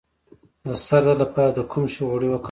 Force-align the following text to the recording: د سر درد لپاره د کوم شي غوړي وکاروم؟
د 0.67 0.69
سر 0.85 1.01
درد 1.07 1.19
لپاره 1.23 1.51
د 1.57 1.59
کوم 1.71 1.85
شي 1.93 2.01
غوړي 2.09 2.27
وکاروم؟ 2.29 2.39